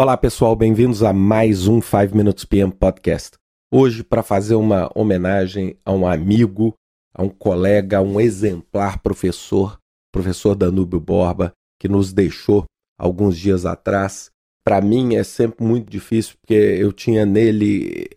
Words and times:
Olá 0.00 0.16
pessoal, 0.16 0.54
bem-vindos 0.54 1.02
a 1.02 1.12
mais 1.12 1.66
um 1.66 1.82
5 1.82 2.16
Minutes 2.16 2.44
PM 2.44 2.70
Podcast. 2.70 3.36
Hoje, 3.68 4.04
para 4.04 4.22
fazer 4.22 4.54
uma 4.54 4.88
homenagem 4.94 5.76
a 5.84 5.90
um 5.90 6.06
amigo, 6.06 6.72
a 7.12 7.24
um 7.24 7.28
colega, 7.28 7.98
a 7.98 8.00
um 8.00 8.20
exemplar 8.20 9.02
professor, 9.02 9.76
professor 10.12 10.54
Danúbio 10.54 11.00
Borba, 11.00 11.52
que 11.80 11.88
nos 11.88 12.12
deixou 12.12 12.64
alguns 12.96 13.36
dias 13.36 13.66
atrás. 13.66 14.30
Para 14.64 14.80
mim 14.80 15.16
é 15.16 15.24
sempre 15.24 15.66
muito 15.66 15.90
difícil, 15.90 16.36
porque 16.40 16.54
eu 16.54 16.92
tinha 16.92 17.26
nele 17.26 18.08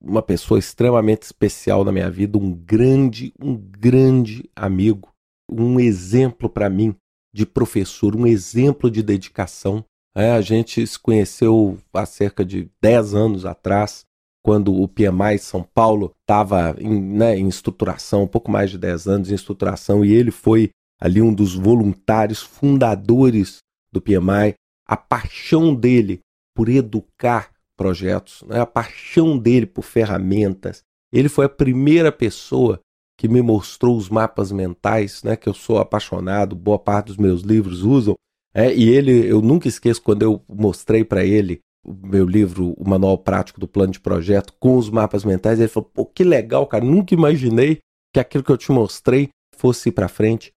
uma 0.00 0.22
pessoa 0.22 0.58
extremamente 0.58 1.22
especial 1.22 1.84
na 1.84 1.92
minha 1.92 2.10
vida, 2.10 2.36
um 2.36 2.52
grande, 2.52 3.32
um 3.40 3.54
grande 3.54 4.50
amigo, 4.56 5.12
um 5.48 5.78
exemplo 5.78 6.50
para 6.50 6.68
mim 6.68 6.96
de 7.32 7.46
professor, 7.46 8.16
um 8.16 8.26
exemplo 8.26 8.90
de 8.90 9.04
dedicação 9.04 9.84
é, 10.14 10.32
a 10.32 10.40
gente 10.40 10.84
se 10.86 10.98
conheceu 10.98 11.78
há 11.92 12.06
cerca 12.06 12.44
de 12.44 12.70
10 12.80 13.14
anos 13.14 13.46
atrás, 13.46 14.04
quando 14.42 14.74
o 14.74 14.88
PMI 14.88 15.38
São 15.38 15.62
Paulo 15.62 16.14
estava 16.20 16.74
em, 16.78 17.00
né, 17.00 17.36
em 17.36 17.48
estruturação, 17.48 18.22
um 18.22 18.26
pouco 18.28 18.50
mais 18.50 18.70
de 18.70 18.78
10 18.78 19.06
anos 19.06 19.30
em 19.30 19.34
estruturação, 19.34 20.04
e 20.04 20.12
ele 20.12 20.30
foi 20.30 20.70
ali 21.00 21.20
um 21.20 21.32
dos 21.32 21.54
voluntários 21.54 22.42
fundadores 22.42 23.58
do 23.92 24.00
PMI. 24.00 24.54
A 24.86 24.96
paixão 24.96 25.74
dele 25.74 26.20
por 26.54 26.68
educar 26.68 27.50
projetos, 27.76 28.42
né, 28.48 28.60
a 28.60 28.66
paixão 28.66 29.38
dele 29.38 29.66
por 29.66 29.82
ferramentas. 29.82 30.82
Ele 31.12 31.28
foi 31.28 31.46
a 31.46 31.50
primeira 31.50 32.10
pessoa 32.10 32.80
que 33.16 33.28
me 33.28 33.42
mostrou 33.42 33.96
os 33.96 34.08
mapas 34.08 34.50
mentais, 34.50 35.22
né, 35.22 35.36
que 35.36 35.48
eu 35.48 35.54
sou 35.54 35.78
apaixonado, 35.78 36.56
boa 36.56 36.78
parte 36.78 37.06
dos 37.08 37.16
meus 37.16 37.42
livros 37.42 37.82
usam, 37.82 38.14
é, 38.58 38.74
e 38.74 38.88
ele, 38.88 39.24
eu 39.24 39.40
nunca 39.40 39.68
esqueço 39.68 40.02
quando 40.02 40.24
eu 40.24 40.42
mostrei 40.48 41.04
para 41.04 41.24
ele 41.24 41.60
o 41.86 41.94
meu 41.94 42.26
livro, 42.26 42.74
o 42.76 42.88
Manual 42.88 43.16
Prático 43.16 43.60
do 43.60 43.68
Plano 43.68 43.92
de 43.92 44.00
Projeto, 44.00 44.52
com 44.58 44.76
os 44.76 44.90
mapas 44.90 45.24
mentais. 45.24 45.60
Ele 45.60 45.68
falou: 45.68 45.88
pô, 45.94 46.04
que 46.04 46.24
legal, 46.24 46.66
cara, 46.66 46.84
nunca 46.84 47.14
imaginei 47.14 47.78
que 48.12 48.18
aquilo 48.18 48.42
que 48.42 48.50
eu 48.50 48.58
te 48.58 48.72
mostrei 48.72 49.28
fosse 49.54 49.92
para 49.92 50.08
frente. 50.08 50.50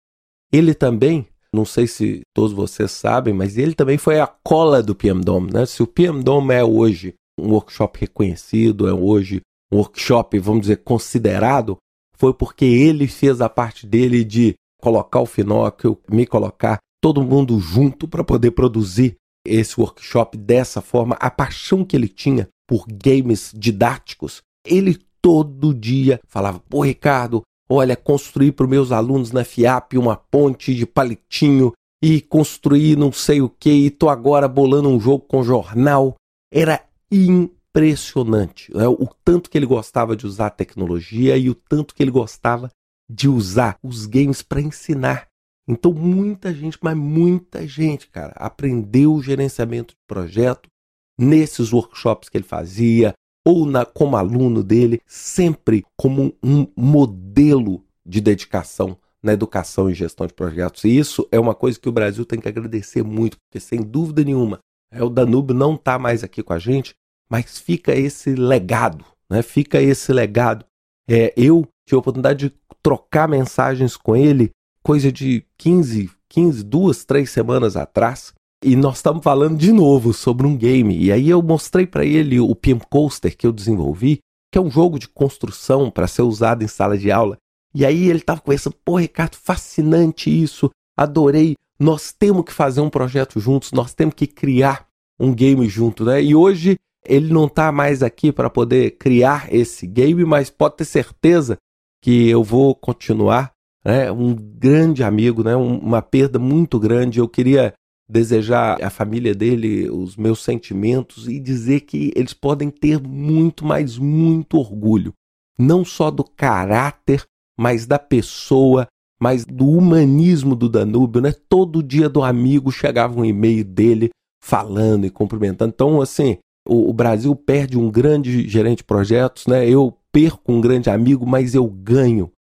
Ele 0.50 0.74
também, 0.74 1.28
não 1.54 1.66
sei 1.66 1.88
se 1.88 2.22
todos 2.34 2.54
vocês 2.54 2.90
sabem, 2.90 3.34
mas 3.34 3.58
ele 3.58 3.74
também 3.74 3.98
foi 3.98 4.18
a 4.22 4.28
cola 4.28 4.82
do 4.82 4.96
PM 4.96 5.20
Dome. 5.20 5.52
Né? 5.52 5.66
Se 5.66 5.84
o 5.84 5.88
PM 5.88 6.24
Dome 6.24 6.54
é 6.54 6.64
hoje 6.64 7.16
um 7.38 7.52
workshop 7.52 8.00
reconhecido, 8.00 8.88
é 8.88 8.94
hoje 8.94 9.42
um 9.70 9.78
workshop, 9.78 10.40
vamos 10.40 10.62
dizer, 10.62 10.78
considerado, 10.78 11.76
foi 12.16 12.34
porque 12.34 12.64
ele 12.64 13.10
fez 13.10 13.42
a 13.42 13.50
parte 13.50 13.86
dele 13.86 14.24
de 14.24 14.54
colocar 14.82 15.20
o 15.20 15.26
Finóquio, 15.26 16.00
me 16.10 16.26
colocar 16.26 16.80
todo 17.02 17.24
mundo 17.24 17.60
junto 17.60 18.08
para 18.08 18.24
poder 18.24 18.52
produzir 18.52 19.16
esse 19.46 19.80
workshop 19.80 20.38
dessa 20.38 20.82
forma, 20.82 21.16
a 21.20 21.30
paixão 21.30 21.84
que 21.86 21.96
ele 21.96 22.08
tinha 22.08 22.48
por 22.68 22.86
games 22.88 23.52
didáticos, 23.56 24.42
ele 24.66 25.00
todo 25.22 25.74
dia 25.74 26.20
falava: 26.28 26.60
"Pô, 26.70 26.82
Ricardo, 26.82 27.42
olha, 27.70 27.96
construir 27.96 28.52
para 28.52 28.66
os 28.66 28.70
meus 28.70 28.92
alunos 28.92 29.32
na 29.32 29.44
FIAP 29.44 29.98
uma 29.98 30.16
ponte 30.16 30.76
de 30.76 30.86
palitinho 30.86 31.74
e 32.04 32.22
construir 32.22 32.98
não 32.98 33.12
sei 33.12 33.42
o 33.42 33.50
que, 33.50 33.72
e 33.72 33.90
tô 33.90 34.10
agora 34.10 34.48
bolando 34.48 34.90
um 34.90 35.00
jogo 35.00 35.26
com 35.26 35.44
jornal". 35.44 36.16
Era 36.52 36.84
impressionante, 37.12 38.76
né? 38.76 38.88
o 38.88 39.08
tanto 39.24 39.50
que 39.50 39.58
ele 39.58 39.66
gostava 39.66 40.16
de 40.16 40.26
usar 40.26 40.48
a 40.48 40.52
tecnologia 40.52 41.38
e 41.38 41.50
o 41.50 41.56
tanto 41.56 41.94
que 41.94 42.04
ele 42.04 42.12
gostava 42.12 42.70
de 43.10 43.28
usar 43.28 43.78
os 43.84 44.06
games 44.06 44.42
para 44.42 44.62
ensinar 44.62 45.29
então, 45.72 45.94
muita 45.94 46.52
gente, 46.52 46.80
mas 46.82 46.98
muita 46.98 47.68
gente, 47.68 48.08
cara, 48.08 48.34
aprendeu 48.36 49.14
o 49.14 49.22
gerenciamento 49.22 49.94
de 49.94 50.02
projeto 50.08 50.68
nesses 51.16 51.72
workshops 51.72 52.28
que 52.28 52.38
ele 52.38 52.44
fazia, 52.44 53.14
ou 53.46 53.68
na, 53.68 53.86
como 53.86 54.18
aluno 54.18 54.64
dele, 54.64 55.00
sempre 55.06 55.86
como 55.96 56.34
um 56.42 56.66
modelo 56.76 57.86
de 58.04 58.20
dedicação 58.20 58.98
na 59.22 59.34
educação 59.34 59.88
e 59.90 59.94
gestão 59.94 60.26
de 60.26 60.34
projetos. 60.34 60.86
E 60.86 60.98
isso 60.98 61.28
é 61.32 61.40
uma 61.40 61.54
coisa 61.54 61.80
que 61.80 61.88
o 61.88 61.92
Brasil 61.92 62.26
tem 62.26 62.40
que 62.40 62.48
agradecer 62.48 63.04
muito, 63.04 63.38
porque 63.38 63.60
sem 63.60 63.82
dúvida 63.82 64.24
nenhuma, 64.24 64.60
é, 64.92 65.04
o 65.04 65.10
Danúbio 65.10 65.56
não 65.56 65.76
está 65.76 66.00
mais 66.00 66.24
aqui 66.24 66.42
com 66.42 66.54
a 66.54 66.58
gente, 66.58 66.96
mas 67.30 67.60
fica 67.60 67.94
esse 67.94 68.34
legado, 68.34 69.06
né? 69.30 69.44
Fica 69.44 69.80
esse 69.80 70.12
legado. 70.12 70.66
É, 71.08 71.32
eu 71.38 71.68
tive 71.86 71.98
a 71.98 72.00
oportunidade 72.00 72.50
de 72.50 72.56
trocar 72.82 73.28
mensagens 73.28 73.96
com 73.96 74.16
ele 74.16 74.50
coisa 74.84 75.12
de 75.12 75.46
15, 75.58 76.10
15, 76.30 76.64
duas, 76.64 77.04
três 77.06 77.30
semanas 77.30 77.76
atrás. 77.76 78.34
E 78.64 78.76
nós 78.76 78.98
estamos 78.98 79.24
falando 79.24 79.58
de 79.58 79.72
novo 79.72 80.14
sobre 80.14 80.46
um 80.46 80.58
game. 80.58 80.98
E 80.98 81.12
aí 81.12 81.30
eu 81.30 81.42
mostrei 81.42 81.88
para 81.88 82.06
ele 82.06 82.40
o 82.40 82.54
PM 82.54 82.82
Coaster 82.90 83.36
que 83.36 83.48
eu 83.48 83.54
desenvolvi, 83.54 84.20
que 84.52 84.58
é 84.58 84.62
um 84.62 84.70
jogo 84.70 85.00
de 85.00 85.08
construção 85.08 85.90
para 85.90 86.08
ser 86.08 86.24
usado 86.24 86.64
em 86.64 86.68
sala 86.68 86.98
de 86.98 87.12
aula. 87.12 87.38
E 87.74 87.86
aí 87.86 88.10
ele 88.10 88.20
estava 88.20 88.42
conversando, 88.42 88.76
pô, 88.84 88.98
Ricardo, 88.98 89.36
fascinante 89.36 90.30
isso, 90.30 90.70
adorei. 90.98 91.54
Nós 91.80 92.12
temos 92.12 92.44
que 92.44 92.52
fazer 92.52 92.82
um 92.82 92.90
projeto 92.90 93.40
juntos, 93.40 93.72
nós 93.72 93.94
temos 93.94 94.16
que 94.16 94.28
criar 94.28 94.88
um 95.20 95.34
game 95.34 95.68
junto, 95.70 96.04
né? 96.04 96.22
E 96.22 96.36
hoje 96.36 96.78
ele 97.06 97.32
não 97.32 97.46
está 97.46 97.72
mais 97.72 98.04
aqui 98.04 98.32
para 98.32 98.50
poder 98.50 98.98
criar 98.98 99.54
esse 99.54 99.88
game, 99.88 100.26
mas 100.26 100.50
pode 100.50 100.78
ter 100.78 100.86
certeza 100.86 101.58
que 102.02 102.28
eu 102.28 102.44
vou 102.44 102.76
continuar 102.76 103.52
né? 103.84 104.12
um 104.12 104.36
grande 104.36 105.04
amigo, 105.04 105.44
né? 105.44 105.56
uma 105.56 106.02
perda 106.02 106.38
muito 106.40 106.80
grande. 106.80 107.20
Eu 107.20 107.28
queria 107.28 107.74
desejar 108.10 108.84
à 108.84 108.90
família 108.90 109.36
dele 109.36 109.90
os 109.90 110.16
meus 110.16 110.44
sentimentos 110.44 111.28
e 111.28 111.40
dizer 111.40 111.82
que 111.82 112.12
eles 112.16 112.34
podem 112.34 112.70
ter 112.70 113.00
muito, 113.00 113.64
mas 113.64 113.98
muito 113.98 114.58
orgulho, 114.58 115.14
não 115.58 115.86
só 115.86 116.10
do 116.10 116.24
caráter, 116.24 117.24
mas 117.58 117.86
da 117.86 118.00
pessoa, 118.00 118.88
mas 119.22 119.46
do 119.46 119.68
humanismo 119.68 120.56
do 120.56 120.68
Danúbio, 120.68 121.22
né? 121.22 121.34
Todo 121.48 121.84
dia 121.84 122.10
do 122.10 122.24
amigo 122.24 122.72
chegava 122.72 123.20
um 123.20 123.26
e-mail 123.26 123.64
dele 123.64 124.10
falando 124.42 125.06
e 125.06 125.10
cumprimentando. 125.10 125.72
Então, 125.76 126.02
assim, 126.02 126.38
o, 126.68 126.90
o 126.90 126.94
Brasil 126.94 127.36
perde 127.36 127.78
um 127.78 127.92
grande 127.92 128.48
gerente 128.48 128.78
de 128.78 128.86
projetos, 128.86 129.46
né? 129.46 129.70
Eu 129.70 129.96
perco 130.12 130.52
um 130.52 130.62
grande 130.62 130.90
amigo, 130.90 131.28
mas 131.28 131.54
eu 131.54 131.68
ganho 131.68 132.32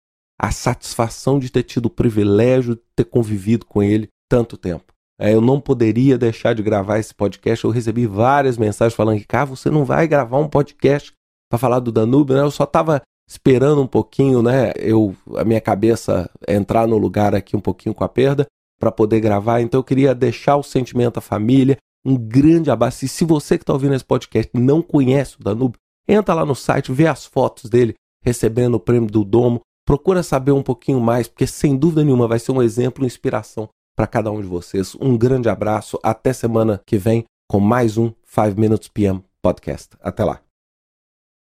a 0.40 0.50
satisfação 0.50 1.38
de 1.38 1.50
ter 1.50 1.64
tido 1.64 1.86
o 1.86 1.90
privilégio 1.90 2.76
de 2.76 2.82
ter 2.94 3.04
convivido 3.04 3.66
com 3.66 3.82
ele 3.82 4.08
tanto 4.28 4.56
tempo. 4.56 4.92
É, 5.20 5.34
eu 5.34 5.40
não 5.40 5.60
poderia 5.60 6.16
deixar 6.16 6.54
de 6.54 6.62
gravar 6.62 6.98
esse 6.98 7.12
podcast. 7.12 7.64
Eu 7.64 7.72
recebi 7.72 8.06
várias 8.06 8.56
mensagens 8.56 8.94
falando 8.94 9.18
que, 9.18 9.36
ah, 9.36 9.44
você 9.44 9.68
não 9.68 9.84
vai 9.84 10.06
gravar 10.06 10.38
um 10.38 10.48
podcast 10.48 11.12
para 11.50 11.58
falar 11.58 11.80
do 11.80 11.90
Danúbio, 11.90 12.36
né? 12.36 12.42
Eu 12.42 12.52
só 12.52 12.64
estava 12.64 13.02
esperando 13.28 13.82
um 13.82 13.86
pouquinho, 13.86 14.42
né? 14.42 14.72
Eu, 14.76 15.16
a 15.36 15.44
minha 15.44 15.60
cabeça 15.60 16.30
entrar 16.46 16.86
no 16.86 16.96
lugar 16.96 17.34
aqui 17.34 17.56
um 17.56 17.60
pouquinho 17.60 17.94
com 17.94 18.04
a 18.04 18.08
perda 18.08 18.46
para 18.78 18.92
poder 18.92 19.20
gravar. 19.20 19.60
Então 19.60 19.80
eu 19.80 19.84
queria 19.84 20.14
deixar 20.14 20.56
o 20.56 20.62
sentimento 20.62 21.18
à 21.18 21.20
família, 21.20 21.76
um 22.06 22.16
grande 22.16 22.70
abraço. 22.70 23.04
E 23.04 23.08
se 23.08 23.24
você 23.24 23.58
que 23.58 23.64
está 23.64 23.72
ouvindo 23.72 23.94
esse 23.94 24.04
podcast 24.04 24.50
não 24.54 24.80
conhece 24.80 25.36
o 25.40 25.42
Danúbio, 25.42 25.80
entra 26.08 26.32
lá 26.32 26.46
no 26.46 26.54
site, 26.54 26.92
vê 26.92 27.08
as 27.08 27.26
fotos 27.26 27.68
dele 27.68 27.94
recebendo 28.24 28.76
o 28.76 28.80
prêmio 28.80 29.10
do 29.10 29.24
Domo, 29.24 29.60
Procura 29.88 30.22
saber 30.22 30.52
um 30.52 30.62
pouquinho 30.62 31.00
mais, 31.00 31.28
porque 31.28 31.46
sem 31.46 31.74
dúvida 31.74 32.04
nenhuma 32.04 32.28
vai 32.28 32.38
ser 32.38 32.52
um 32.52 32.60
exemplo 32.60 33.04
e 33.04 33.06
inspiração 33.06 33.70
para 33.96 34.06
cada 34.06 34.30
um 34.30 34.38
de 34.38 34.46
vocês. 34.46 34.94
Um 35.00 35.16
grande 35.16 35.48
abraço, 35.48 35.98
até 36.02 36.30
semana 36.30 36.78
que 36.84 36.98
vem 36.98 37.24
com 37.48 37.58
mais 37.58 37.96
um 37.96 38.12
5 38.26 38.60
Minutes 38.60 38.88
PM 38.88 39.24
Podcast. 39.40 39.96
Até 40.02 40.26
lá. 40.26 40.47